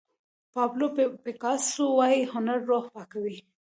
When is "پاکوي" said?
2.95-3.37